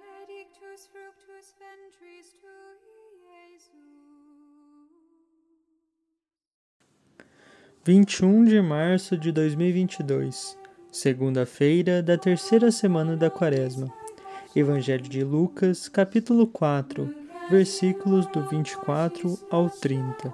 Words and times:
benedictus 0.00 0.88
fructus 0.92 1.54
ventris 1.58 2.34
tui, 2.40 2.76
Jesus. 3.28 3.90
21 7.84 8.44
de 8.44 8.60
março 8.60 9.16
de 9.16 9.30
2022, 9.32 10.56
segunda-feira 10.90 12.02
da 12.02 12.16
terceira 12.16 12.70
semana 12.70 13.16
da 13.16 13.30
Quaresma. 13.30 13.92
Evangelho 14.54 15.08
de 15.08 15.22
Lucas, 15.22 15.88
capítulo 15.88 16.46
4, 16.46 17.14
versículos 17.50 18.26
do 18.26 18.42
24 18.48 19.38
ao 19.50 19.70
30. 19.70 20.32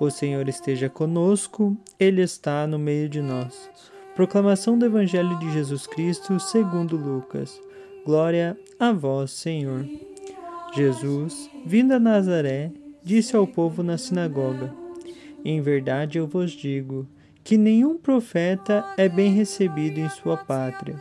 O 0.00 0.10
Senhor 0.10 0.48
esteja 0.48 0.88
conosco, 0.88 1.76
Ele 1.98 2.22
está 2.22 2.66
no 2.66 2.78
meio 2.78 3.08
de 3.08 3.20
nós. 3.20 3.70
Proclamação 4.14 4.78
do 4.78 4.86
Evangelho 4.86 5.38
de 5.38 5.52
Jesus 5.52 5.86
Cristo 5.86 6.38
segundo 6.38 6.96
Lucas. 6.96 7.60
Glória 8.04 8.58
a 8.78 8.92
vós, 8.92 9.30
Senhor. 9.30 9.88
Jesus, 10.74 11.48
vindo 11.64 11.92
a 11.92 12.00
Nazaré, 12.00 12.70
disse 13.02 13.34
ao 13.34 13.46
povo 13.46 13.82
na 13.82 13.96
sinagoga: 13.96 14.84
em 15.44 15.60
verdade 15.60 16.16
eu 16.16 16.26
vos 16.26 16.52
digo 16.52 17.06
que 17.42 17.58
nenhum 17.58 17.98
profeta 17.98 18.82
é 18.96 19.08
bem 19.08 19.30
recebido 19.34 20.00
em 20.00 20.08
sua 20.08 20.38
pátria. 20.38 20.96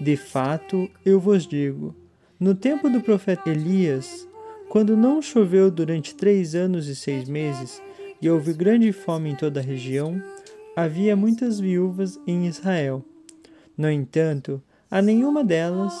De 0.00 0.16
fato, 0.16 0.88
eu 1.04 1.18
vos 1.18 1.46
digo: 1.46 1.94
no 2.38 2.54
tempo 2.54 2.88
do 2.88 3.00
profeta 3.00 3.50
Elias, 3.50 4.28
quando 4.68 4.96
não 4.96 5.20
choveu 5.20 5.68
durante 5.68 6.14
três 6.14 6.54
anos 6.54 6.86
e 6.86 6.94
seis 6.94 7.28
meses, 7.28 7.82
e 8.20 8.30
houve 8.30 8.52
grande 8.52 8.92
fome 8.92 9.30
em 9.30 9.36
toda 9.36 9.58
a 9.58 9.62
região, 9.62 10.22
havia 10.76 11.16
muitas 11.16 11.58
viúvas 11.58 12.20
em 12.24 12.46
Israel. 12.46 13.04
No 13.76 13.90
entanto, 13.90 14.62
a 14.88 15.02
nenhuma 15.02 15.42
delas 15.42 15.92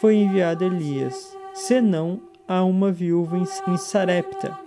foi 0.00 0.16
enviado 0.16 0.64
Elias, 0.64 1.36
senão 1.54 2.20
a 2.46 2.64
uma 2.64 2.90
viúva 2.92 3.36
em 3.36 3.76
Sarepta, 3.76 4.58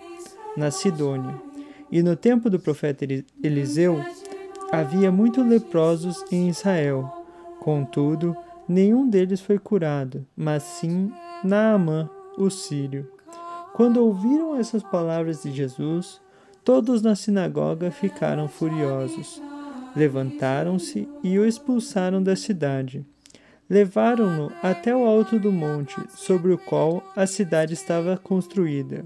na 0.57 0.69
Sidônia. 0.69 1.35
E 1.91 2.03
no 2.03 2.15
tempo 2.15 2.49
do 2.49 2.59
profeta 2.59 3.05
Eliseu, 3.43 3.99
havia 4.71 5.11
muitos 5.11 5.45
leprosos 5.45 6.23
em 6.31 6.49
Israel. 6.49 7.11
Contudo, 7.59 8.35
nenhum 8.67 9.09
deles 9.09 9.41
foi 9.41 9.57
curado, 9.57 10.25
mas 10.35 10.63
sim 10.63 11.11
Naamã, 11.43 12.09
o 12.37 12.49
sírio. 12.49 13.09
Quando 13.73 13.97
ouviram 13.97 14.55
essas 14.55 14.83
palavras 14.83 15.43
de 15.43 15.51
Jesus, 15.51 16.21
todos 16.63 17.01
na 17.01 17.15
sinagoga 17.15 17.89
ficaram 17.89 18.47
furiosos. 18.47 19.41
Levantaram-se 19.95 21.07
e 21.23 21.39
o 21.39 21.45
expulsaram 21.45 22.21
da 22.21 22.35
cidade. 22.35 23.05
Levaram-no 23.71 24.51
até 24.61 24.93
o 24.93 25.05
alto 25.05 25.39
do 25.39 25.49
monte, 25.49 25.95
sobre 26.09 26.51
o 26.51 26.57
qual 26.57 27.01
a 27.15 27.25
cidade 27.25 27.73
estava 27.73 28.17
construída 28.17 29.05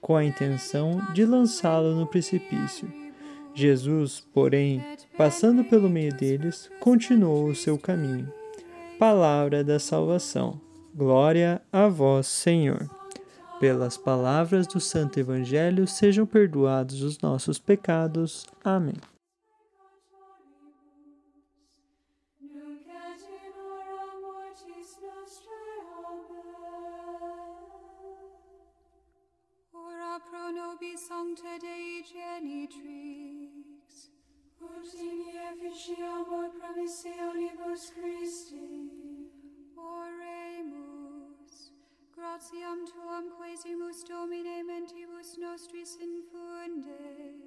com 0.00 0.16
a 0.16 0.24
intenção 0.24 1.02
de 1.12 1.26
lançá-lo 1.26 1.94
no 1.94 2.06
precipício. 2.06 2.90
Jesus, 3.54 4.26
porém, 4.32 4.82
passando 5.18 5.62
pelo 5.64 5.90
meio 5.90 6.14
deles, 6.14 6.70
continuou 6.80 7.48
o 7.48 7.54
seu 7.54 7.76
caminho. 7.76 8.32
Palavra 8.98 9.62
da 9.62 9.78
salvação. 9.78 10.58
Glória 10.94 11.60
a 11.70 11.86
vós, 11.86 12.26
Senhor. 12.26 12.88
Pelas 13.60 13.98
palavras 13.98 14.66
do 14.66 14.80
Santo 14.80 15.20
Evangelho 15.20 15.86
sejam 15.86 16.24
perdoados 16.24 17.02
os 17.02 17.18
nossos 17.20 17.58
pecados. 17.58 18.46
Amém. 18.64 18.96
Sancta 30.76 31.58
Dei 31.58 32.02
Genitrix, 32.02 34.10
ut 34.60 34.94
in 34.94 35.20
efficiamur 35.48 36.50
promissionibus 36.50 37.94
Christi. 37.94 39.30
Oremus, 39.74 41.72
gratiam 42.14 42.84
tuam 42.84 43.30
quesimus 43.38 44.04
Domine 44.04 44.62
mentibus 44.64 45.38
nostris 45.38 45.96
infunde, 45.96 47.40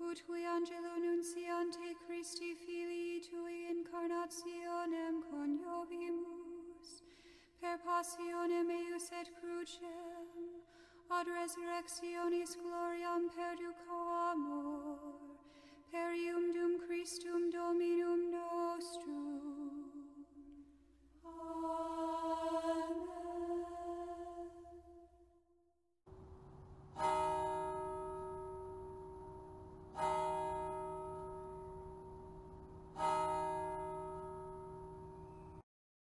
ut 0.00 0.24
qui 0.26 0.46
angelo 0.46 0.96
nunciante 0.96 1.94
Christi 2.06 2.54
Filii 2.54 3.20
Tui 3.20 3.68
incarnationem 3.68 5.22
coniovimus, 5.30 7.02
per 7.60 7.78
passionem 7.84 8.70
eius 8.70 9.12
et 9.12 9.30
crucem, 9.40 10.56
ad 11.10 11.26
resurrectionis 11.28 12.56
gloriam 12.62 13.28
perducamur. 13.34 15.35